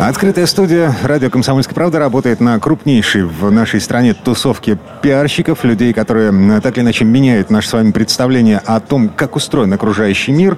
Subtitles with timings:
[0.00, 6.60] Открытая студия «Радио Комсомольская правда» работает на крупнейшей в нашей стране тусовке пиарщиков, людей, которые
[6.62, 10.56] так или иначе меняют наше с вами представление о том, как устроен окружающий мир.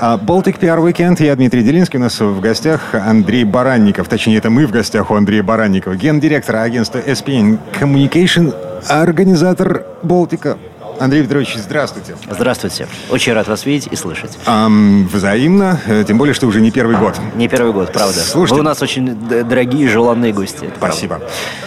[0.00, 1.20] Baltic PR Weekend.
[1.24, 1.98] Я Дмитрий Делинский.
[1.98, 4.08] У нас в гостях Андрей Баранников.
[4.08, 5.96] Точнее, это мы в гостях у Андрея Баранникова.
[5.96, 8.54] Гендиректор агентства SPN Communication,
[8.88, 10.56] организатор Балтика.
[11.00, 12.16] Андрей Петрович, здравствуйте.
[12.30, 12.86] Здравствуйте.
[13.10, 14.38] Очень рад вас видеть и слышать.
[14.46, 17.18] Эм, взаимно, э, тем более, что уже не первый год.
[17.34, 18.20] Не первый год, правда.
[18.20, 20.70] Слушайте, Вы у нас очень дорогие, желанные гости.
[20.76, 21.20] Спасибо.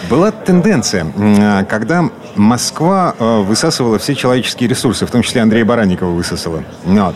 [0.08, 6.10] Была тенденция, э, когда Москва э, высасывала все человеческие ресурсы, в том числе Андрея Баранникова
[6.10, 6.64] высосала.
[6.84, 7.14] Вот.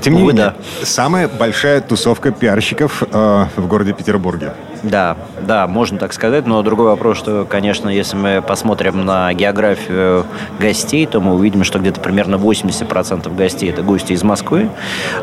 [0.00, 0.84] Тем не Увы, менее, да.
[0.86, 4.52] самая большая тусовка пиарщиков э, в городе Петербурге.
[4.84, 10.26] Да, да, можно так сказать, но другой вопрос, что, конечно, если мы посмотрим на географию
[10.60, 14.68] гостей, то мы увидим, что где-то примерно 80% гостей– это гости из Москвы.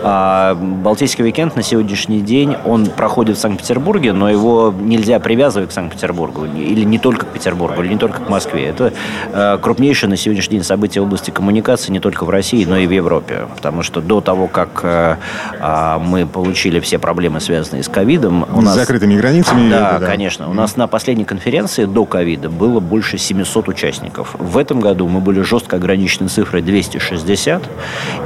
[0.01, 5.73] А Балтийский уикенд на сегодняшний день, он проходит в Санкт-Петербурге, но его нельзя привязывать к
[5.73, 8.65] Санкт-Петербургу, или не только к Петербургу, или не только к Москве.
[8.65, 8.93] Это
[9.31, 12.87] э, крупнейшее на сегодняшний день событие в области коммуникации не только в России, но и
[12.87, 13.47] в Европе.
[13.55, 15.17] Потому что до того, как э,
[15.59, 18.75] э, мы получили все проблемы, связанные с ковидом, у С нас...
[18.75, 19.50] закрытыми границами.
[19.51, 20.49] Я имею в Да, виду, конечно.
[20.49, 24.35] У нас на последней конференции до ковида было больше 700 участников.
[24.37, 27.63] В этом году мы были жестко ограничены цифрой 260,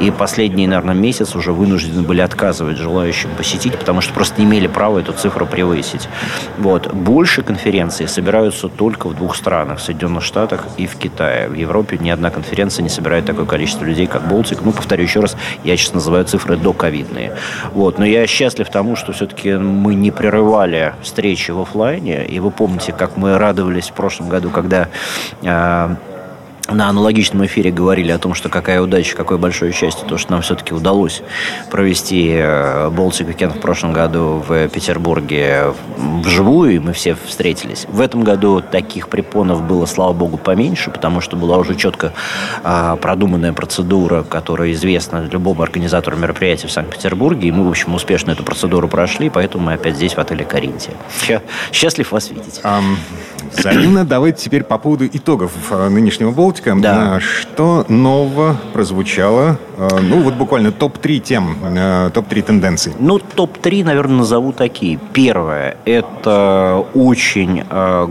[0.02, 4.68] и последний, наверное, месяц уже вынуждены были отказывать желающим посетить, потому что просто не имели
[4.68, 6.08] права эту цифру превысить.
[6.58, 6.94] Вот.
[6.94, 11.48] Больше конференций собираются только в двух странах, в Соединенных Штатах и в Китае.
[11.48, 14.60] В Европе ни одна конференция не собирает такое количество людей, как Болтик.
[14.64, 17.36] Ну, повторю еще раз, я сейчас называю цифры доковидные.
[17.74, 18.00] Вот.
[18.00, 22.26] Но я счастлив тому, что все-таки мы не прерывали встречи в офлайне.
[22.26, 24.90] И вы помните, как мы радовались в прошлом году, когда
[25.42, 25.96] э,
[26.70, 30.42] на аналогичном эфире говорили о том, что какая удача, какое большое счастье, то, что нам
[30.42, 31.22] все-таки удалось
[31.70, 37.86] провести Baltic Weekend в прошлом году в Петербурге вживую, и мы все встретились.
[37.90, 42.14] В этом году таких препонов было, слава богу, поменьше, потому что была уже четко
[42.64, 48.32] а, продуманная процедура, которая известна любому организатору мероприятия в Санкт-Петербурге, и мы, в общем, успешно
[48.32, 50.94] эту процедуру прошли, поэтому мы опять здесь, в отеле «Каринтия».
[51.72, 52.62] Счастлив вас видеть.
[53.58, 54.06] Взаимно.
[54.06, 56.55] Давайте теперь по поводу итогов э, нынешнего Болтика.
[56.64, 57.16] Да.
[57.16, 59.58] А, Что нового прозвучало?
[59.78, 62.94] Э, Ну, вот буквально топ-3 тем, э, топ-3 тенденций.
[63.00, 65.00] Ну, топ-3, наверное, назову такие.
[65.14, 67.64] Первое– это очень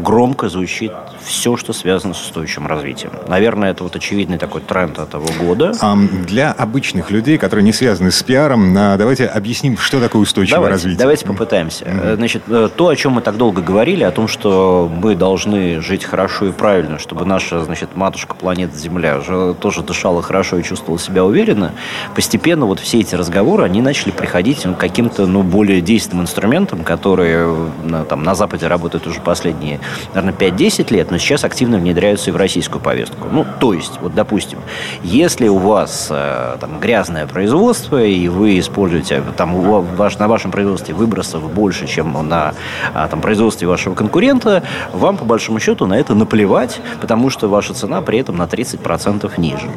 [0.03, 3.13] громко звучит все, что связано с устойчивым развитием.
[3.29, 5.73] Наверное, это вот очевидный такой тренд этого года.
[5.81, 10.57] Ам, Для обычных людей, которые не связаны с пиаром, а, давайте объясним, что такое устойчивое
[10.59, 10.99] Давайте, развитие.
[10.99, 11.85] давайте попытаемся.
[11.87, 15.81] Э, Значит, э, то, о чем мы так долго говорили, о том, что мы должны
[15.81, 20.63] жить хорошо и правильно, чтобы наша, значит, матушка планета Земля уже тоже дышала хорошо и
[20.63, 21.73] чувствовала себя уверенно,
[22.15, 27.55] постепенно вот все эти разговоры, они начали приходить ну, каким-то, ну, более действенным инструментам, которые
[27.85, 29.81] на, там, на Западе работают уже последние,
[30.15, 33.29] наверное, 5-10 лет, но сейчас активно внедряются и в российскую повестку.
[33.31, 34.59] Ну, то есть, вот, допустим,
[35.03, 40.95] если у вас э, там грязное производство, и вы используете, там, ваш, на вашем производстве
[40.95, 42.55] выбросов больше, чем на
[42.95, 44.63] а, там, производстве вашего конкурента,
[44.93, 49.31] вам, по большому счету, на это наплевать, потому что ваша цена при этом на 30%
[49.39, 49.69] ниже.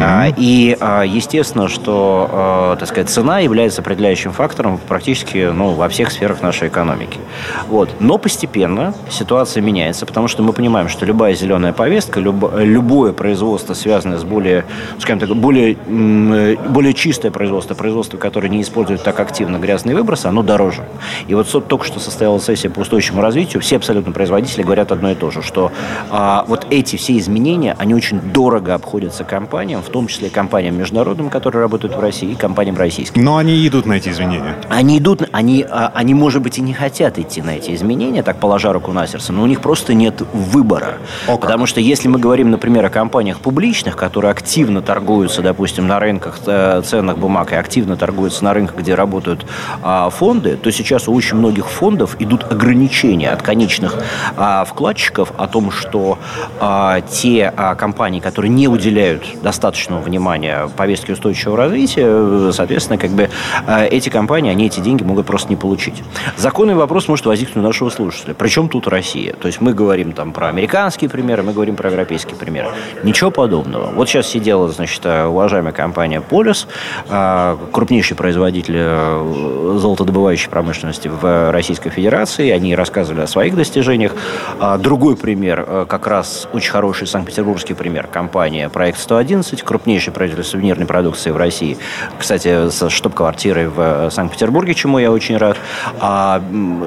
[0.00, 5.88] А, и, а, естественно, что, а, так сказать, цена является определяющим фактором практически ну, во
[5.88, 7.18] всех сферах нашей экономики.
[7.68, 7.90] Вот.
[8.00, 13.74] Но постепенно ситуация меняется, потому что мы понимаем, что любая зеленая повестка, любо- любое производство,
[13.74, 14.64] связанное с более,
[14.98, 20.26] скажем так, более, э, более чистое производство, производство, которое не использует так активно грязные выбросы,
[20.26, 20.84] оно дороже.
[21.28, 25.14] И вот только что состоялась сессия по устойчивому развитию, все абсолютно производители говорят одно и
[25.14, 25.72] то же, что
[26.10, 31.28] а, вот эти все изменения, они очень дорого обходятся компаниям, в том числе компаниям международным,
[31.30, 33.22] которые работают в России, и компаниям российским.
[33.22, 34.56] Но они идут на эти изменения.
[34.68, 38.38] Они идут, они, а, они, может быть, и не хотят идти на эти изменения, так
[38.38, 40.98] положа руку на сердце, но у них просто нет выбора.
[41.26, 41.42] О как.
[41.42, 46.38] Потому что если мы говорим, например, о компаниях публичных, которые активно торгуются, допустим, на рынках
[46.46, 49.46] э, ценных бумаг и активно торгуются на рынках, где работают
[49.82, 53.96] а, фонды, то сейчас у очень многих фондов идут ограничения от конечных
[54.36, 56.18] а, вкладчиков о том, что
[56.60, 63.10] а, те а, компании, которые не уделяют достаточного внимания повестке устойчивого развития, э, соответственно, как
[63.10, 63.30] бы
[63.66, 66.02] э, эти компании, они эти деньги могут просто не получить.
[66.36, 68.34] Законный вопрос может возникнуть у нашего слушателя.
[68.34, 69.34] Причем тут Россия?
[69.34, 72.68] То есть мы говорим там про американские примеры, мы говорим про европейские примеры.
[73.02, 73.92] Ничего подобного.
[73.92, 76.66] Вот сейчас сидела, значит, уважаемая компания «Полюс»,
[77.72, 78.76] крупнейший производитель
[79.78, 82.50] золотодобывающей промышленности в Российской Федерации.
[82.50, 84.12] Они рассказывали о своих достижениях.
[84.78, 88.06] Другой пример, как раз очень хороший санкт-петербургский пример.
[88.06, 91.78] Компания «Проект 111», крупнейший производитель сувенирной продукции в России.
[92.18, 95.56] Кстати, со штаб-квартирой в Санкт-Петербурге, чему я очень рад.
[96.00, 96.42] А,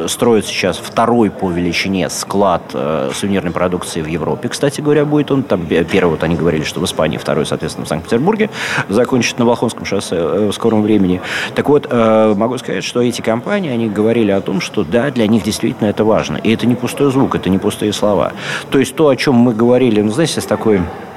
[0.08, 4.50] строит сейчас второй по величине склад э, сувенирной продукции в Европе.
[4.50, 7.90] Кстати говоря, будет он там первый, вот они говорили, что в Испании, второй, соответственно, в
[7.90, 8.50] Санкт-Петербурге.
[8.90, 11.22] Закончит на Волхонском шоссе э, в скором времени.
[11.56, 15.28] Так вот, э, могу сказать, что эти компании, они говорили о том, что да, для
[15.28, 16.38] них действительно это важно.
[16.38, 18.34] И это не пустой звук, это не пустые слова.
[18.70, 21.09] То есть то, о чем мы говорили, ну, знаете, с такой Дякую.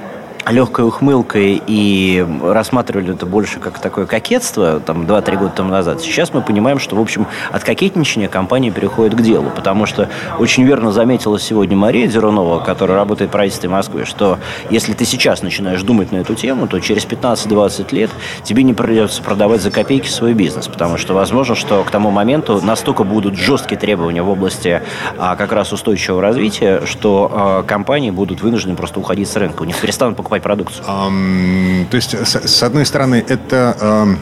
[0.49, 6.01] Легкой ухмылкой и рассматривали это больше как такое кокетство там 2-3 года тому назад.
[6.01, 10.09] Сейчас мы понимаем, что, в общем, от кокетничания компания переходит к делу, потому что
[10.39, 14.37] очень верно заметила сегодня Мария Дерунова, которая работает в правительстве Москвы, что
[14.69, 18.09] если ты сейчас начинаешь думать на эту тему, то через 15-20 лет
[18.43, 22.59] тебе не придется продавать за копейки свой бизнес, потому что возможно, что к тому моменту
[22.61, 24.81] настолько будут жесткие требования в области
[25.17, 29.61] а, как раз устойчивого развития, что а, компании будут вынуждены просто уходить с рынка.
[29.61, 30.85] У них перестанут покупать покупать продукцию?
[30.85, 34.17] Um, то есть, с, с одной стороны, это um,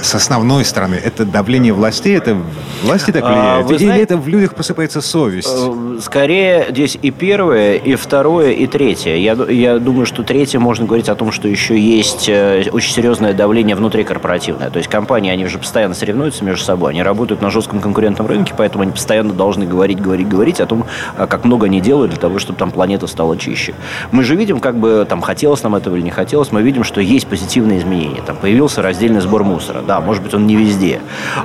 [0.00, 2.36] с основной стороны, это давление властей, это
[2.82, 3.70] власти так влияют?
[3.70, 5.48] А, Или знаете, это в людях просыпается совесть?
[5.50, 9.16] Э, скорее, здесь и первое, и второе, и третье.
[9.16, 13.32] Я, я думаю, что третье можно говорить о том, что еще есть э, очень серьезное
[13.32, 14.70] давление внутрикорпоративное.
[14.70, 18.54] То есть компании, они же постоянно соревнуются между собой, они работают на жестком конкурентном рынке,
[18.56, 20.86] поэтому они постоянно должны говорить, говорить, говорить о том,
[21.16, 23.74] а, как много они делают для того, чтобы там планета стала чище.
[24.12, 27.00] Мы же видим, как бы там хотелось нам этого или не хотелось, мы видим, что
[27.00, 28.22] есть позитивные изменения.
[28.22, 29.82] Там появился раздельный сбор мусора.
[29.82, 31.00] Да, может быть, он не везде,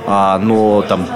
[0.06, 1.06] а, но там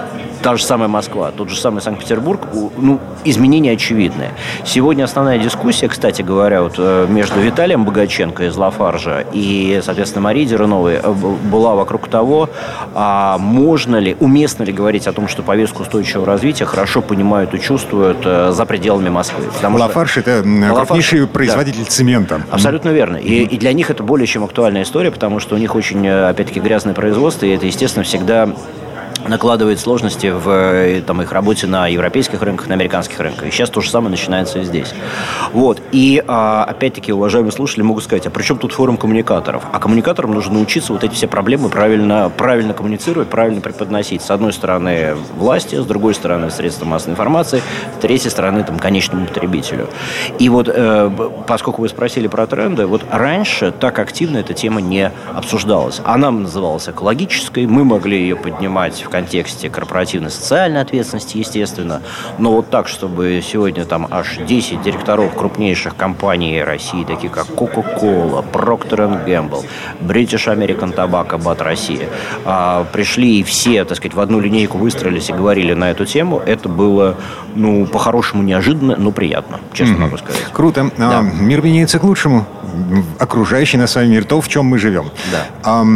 [0.46, 2.40] та же самая Москва, тот же самый Санкт-Петербург,
[2.76, 4.30] ну, изменения очевидные.
[4.64, 10.46] Сегодня основная дискуссия, кстати говоря, вот э, между Виталием Богаченко из Лафаржа и, соответственно, Марией
[10.46, 12.48] Деруновой э, была вокруг того,
[12.94, 17.60] а можно ли, уместно ли говорить о том, что повестку устойчивого развития хорошо понимают и
[17.60, 19.46] чувствуют э, за пределами Москвы.
[19.60, 21.90] Лафарж что...– это крупнейший производитель да.
[21.90, 22.42] цемента.
[22.52, 23.16] Абсолютно верно.
[23.16, 26.60] И, и для них это более чем актуальная история, потому что у них очень, опять-таки,
[26.60, 28.50] грязное производство, и это, естественно, всегда
[29.26, 33.48] накладывает сложности в э, там, их работе на европейских рынках, на американских рынках.
[33.48, 34.94] И сейчас то же самое начинается и здесь.
[35.52, 35.80] Вот.
[35.92, 39.64] И а, опять-таки, уважаемые слушатели могут сказать, а при чем тут форум коммуникаторов?
[39.72, 44.22] А коммуникаторам нужно научиться вот эти все проблемы правильно, правильно коммуницировать, правильно преподносить.
[44.22, 47.62] С одной стороны власти, с другой стороны средства массовой информации,
[47.98, 49.88] с третьей стороны там, конечному потребителю.
[50.38, 51.10] И вот э,
[51.46, 56.00] поскольку вы спросили про тренды, вот раньше так активно эта тема не обсуждалась.
[56.04, 62.02] Она называлась экологической, мы могли ее поднимать в контексте корпоративной социальной ответственности, естественно.
[62.38, 68.44] Но вот так, чтобы сегодня там аж 10 директоров крупнейших компаний России, такие как Coca-Cola,
[68.52, 69.64] Procter Gamble,
[70.00, 72.08] British American Tobacco, BAT Россия,
[72.44, 76.42] а, пришли и все, так сказать, в одну линейку выстроились и говорили на эту тему,
[76.44, 77.16] это было,
[77.54, 79.98] ну, по-хорошему неожиданно, но приятно, честно mm-hmm.
[79.98, 80.44] могу сказать.
[80.52, 80.90] Круто.
[80.96, 81.20] Да.
[81.20, 82.46] А, мир меняется к лучшему
[83.18, 85.10] окружающий нас с вами мир, то, в чем мы живем.
[85.30, 85.86] Да.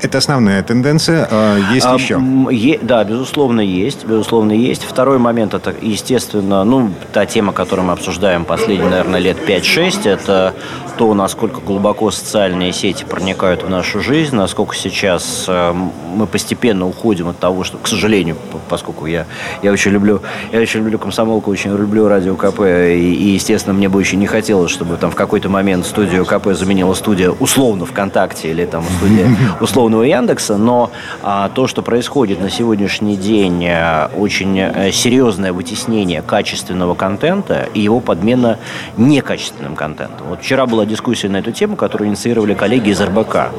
[0.00, 1.26] Это основная тенденция.
[1.30, 2.20] А, есть а, еще?
[2.50, 4.04] Е, да, безусловно, есть.
[4.04, 4.84] Безусловно, есть.
[4.84, 10.54] Второй момент, это, естественно, ну, та тема, которую мы обсуждаем последние, наверное, лет 5-6, это
[10.98, 15.72] то, насколько глубоко социальные сети проникают в нашу жизнь, насколько сейчас э,
[16.14, 18.36] мы постепенно уходим от того, что, к сожалению,
[18.68, 19.26] поскольку я,
[19.62, 20.20] я очень люблю,
[20.52, 24.26] я очень люблю комсомолку, очень люблю радио КП, и, и, естественно, мне бы очень не
[24.26, 29.28] хотелось, чтобы там в какой-то момент студию КП заменила студия условно ВКонтакте или там студия
[29.88, 30.90] условного Яндекса, но
[31.22, 37.80] а, то, что происходит на сегодняшний день, а, очень а, серьезное вытеснение качественного контента и
[37.80, 38.58] его подмена
[38.98, 40.26] некачественным контентом.
[40.28, 43.50] Вот вчера была дискуссия на эту тему, которую инициировали коллеги из РБК.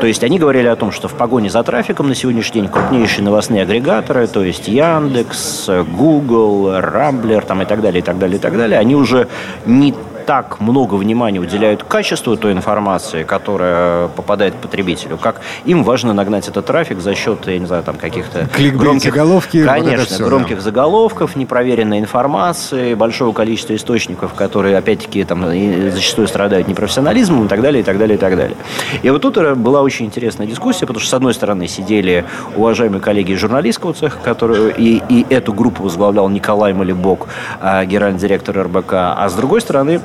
[0.00, 3.24] То есть они говорили о том, что в погоне за трафиком на сегодняшний день крупнейшие
[3.24, 8.40] новостные агрегаторы, то есть Яндекс, Google, Рамблер там, и так далее, и так далее, и
[8.40, 9.28] так далее, они уже
[9.64, 9.94] не
[10.30, 16.46] так много внимания уделяют качеству той информации, которая попадает к потребителю, как им важно нагнать
[16.46, 20.56] этот трафик за счет, я не знаю, там каких-то громких заголовки, конечно, вот все, громких
[20.58, 20.62] да.
[20.62, 25.42] заголовков, непроверенной информации, большого количества источников, которые, опять-таки, там
[25.90, 28.56] зачастую страдают непрофессионализмом и так далее, и так далее, и так далее.
[29.02, 33.32] И вот тут была очень интересная дискуссия, потому что, с одной стороны, сидели уважаемые коллеги
[33.32, 37.26] из журналистского цеха, которые, и, и эту группу возглавлял Николай Малибок,
[37.60, 40.00] а, генеральный директор РБК, а с другой стороны,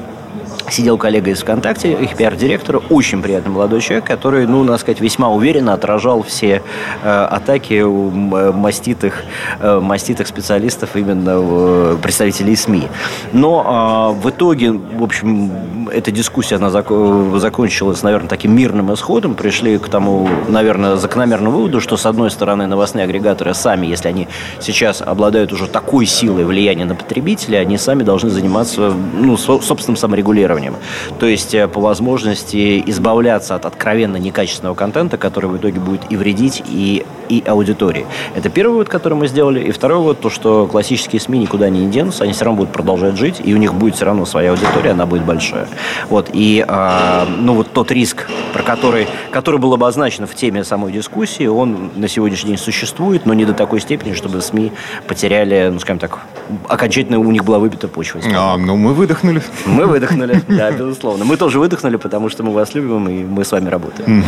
[0.70, 5.30] сидел коллега из ВКонтакте, их пиар-директора, очень приятный молодой человек, который, ну, надо сказать, весьма
[5.30, 6.62] уверенно отражал все
[7.04, 9.24] э, атаки у э, маститых,
[9.60, 12.88] э, маститых специалистов, именно э, представителей СМИ.
[13.34, 15.52] Но э, в итоге, в общем,
[15.92, 19.36] эта дискуссия, она зак- закончилась, наверное, таким мирным исходом.
[19.36, 24.28] Пришли к тому, наверное, закономерному выводу, что, с одной стороны, новостные агрегаторы сами, если они
[24.60, 30.55] сейчас обладают уже такой силой влияния на потребителя, они сами должны заниматься, ну, собственным саморегулированием
[30.56, 30.76] регулированием.
[31.20, 36.18] То есть э, по возможности избавляться от откровенно некачественного контента, который в итоге будет и
[36.18, 38.06] вредить, и, и аудитории.
[38.36, 39.62] Это первый вывод, который мы сделали.
[39.62, 43.18] И второй вывод, то, что классические СМИ никуда не денутся, они все равно будут продолжать
[43.18, 45.68] жить, и у них будет все равно своя аудитория, она будет большая.
[46.10, 46.30] Вот.
[46.34, 51.48] И э, ну, вот тот риск, про который, который был обозначен в теме самой дискуссии,
[51.48, 54.72] он на сегодняшний день существует, но не до такой степени, чтобы СМИ
[55.08, 56.20] потеряли, ну, скажем так,
[56.68, 58.22] окончательно у них была выбита почва.
[58.36, 59.42] А, ну мы выдохнули.
[59.66, 60.42] Мы выдохнули.
[60.56, 61.26] Да, безусловно.
[61.26, 64.24] Мы тоже выдохнули, потому что мы вас любим, и мы с вами работаем.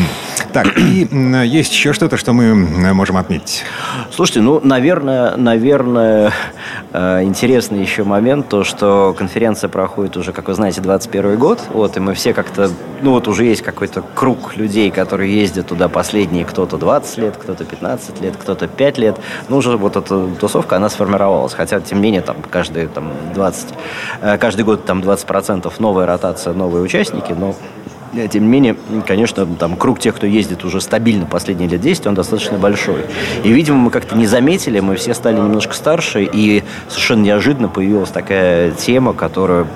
[0.52, 1.08] Так, и
[1.46, 3.64] есть еще что-то, что мы можем отметить?
[4.12, 6.32] Слушайте, ну, наверное, наверное,
[6.94, 11.98] э, интересный еще момент, то, что конференция проходит уже, как вы знаете, 21 год, вот,
[11.98, 12.70] и мы все как-то,
[13.02, 17.64] ну, вот уже есть какой-то круг людей, которые ездят туда последние, кто-то 20 лет, кто-то
[17.64, 19.18] 15 лет, кто-то 5 лет,
[19.50, 23.74] ну, уже вот эта тусовка, она сформировалась, хотя, тем не менее, там, каждый, там, 20,
[24.22, 27.56] э, каждый год, там, 20% новая ротация, новые участники, но
[28.30, 32.16] тем не менее, конечно, там круг тех, кто ездит уже стабильно последние лет 10, он
[32.16, 33.06] достаточно большой.
[33.44, 38.10] И, видимо, мы как-то не заметили, мы все стали немножко старше, и совершенно неожиданно появилась
[38.10, 39.68] такая тема, которая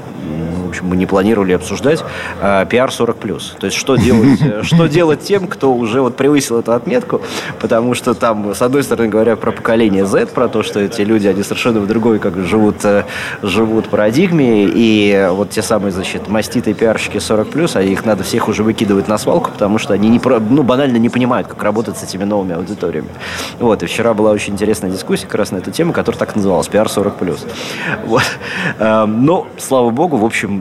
[0.71, 2.03] общем, мы не планировали обсуждать,
[2.41, 3.55] а, пиар 40 плюс.
[3.59, 7.21] То есть, что делать, что делать тем, кто уже вот превысил эту отметку,
[7.59, 11.27] потому что там, с одной стороны, говоря про поколение Z, про то, что эти люди,
[11.27, 13.05] они совершенно в другой, как живут, э,
[13.41, 18.47] живут парадигме, и вот те самые, значит, маститые пиарщики 40 плюс, а их надо всех
[18.47, 22.03] уже выкидывать на свалку, потому что они не, ну, банально не понимают, как работать с
[22.03, 23.09] этими новыми аудиториями.
[23.59, 26.67] Вот, и вчера была очень интересная дискуссия как раз на эту тему, которая так называлась,
[26.67, 27.45] пиар 40 плюс.
[28.05, 28.23] Вот.
[28.79, 30.60] Эм, но, слава богу, в общем,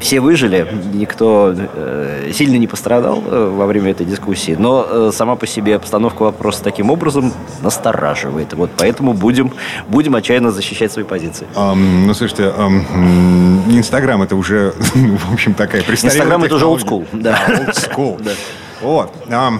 [0.00, 5.36] все выжили, никто э, сильно не пострадал э, во время этой дискуссии, но э, сама
[5.36, 8.52] по себе обстановка вопроса таким образом настораживает.
[8.54, 9.52] Вот поэтому будем,
[9.88, 11.46] будем отчаянно защищать свои позиции.
[11.54, 16.84] Um, ну, слушайте, um, Инстаграм это уже, в общем, такая престарелая Инстаграм это уже old
[16.84, 17.06] school.
[17.12, 18.22] Да, old school.
[18.24, 18.32] да.
[18.80, 19.12] Вот.
[19.30, 19.52] А,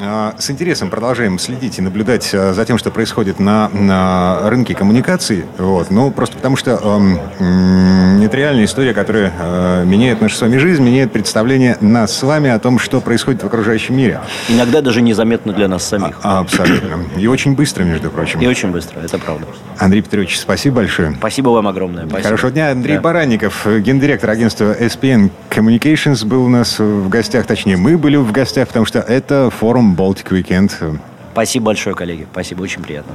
[0.00, 4.74] а, с интересом продолжаем следить и наблюдать а, за тем, что происходит на, на рынке
[4.74, 5.44] коммуникаций.
[5.58, 5.90] Вот.
[5.90, 10.82] Ну, просто потому что а, это реальная история, которая а, меняет нашу с вами жизнь,
[10.82, 14.20] меняет представление нас с вами о том, что происходит в окружающем мире.
[14.48, 16.18] Иногда даже незаметно для нас самих.
[16.22, 16.98] А, абсолютно.
[17.16, 18.40] И очень быстро, между прочим.
[18.40, 19.46] И очень быстро, это правда.
[19.78, 21.12] Андрей Петрович, спасибо большое.
[21.12, 22.06] Спасибо вам огромное.
[22.06, 22.22] Спасибо.
[22.22, 22.70] Хорошего дня.
[22.70, 23.00] Андрей да.
[23.00, 28.65] Баранников, гендиректор агентства SPN Communications, был у нас в гостях, точнее, мы были в гостях
[28.66, 30.98] потому что это форум Baltic Weekend.
[31.32, 32.26] Спасибо большое, коллеги.
[32.32, 33.12] Спасибо, очень приятно.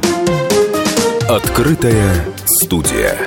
[1.27, 2.13] Открытая
[2.45, 3.17] студия.